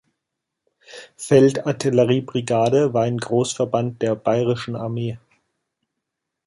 Feldartillerie-Brigade 1.15 2.91
war 2.91 3.03
ein 3.03 3.19
Großverband 3.19 4.01
der 4.01 4.15
Bayerischen 4.15 4.75
Armee. 4.75 5.19